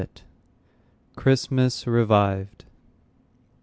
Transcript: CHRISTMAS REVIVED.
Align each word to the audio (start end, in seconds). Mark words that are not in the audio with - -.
CHRISTMAS 1.15 1.85
REVIVED. 1.85 2.65